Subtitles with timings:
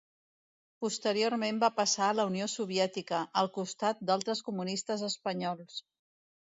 [0.85, 5.83] Posteriorment va passar a la Unió Soviètica, al costat d'altres comunistes espanyols.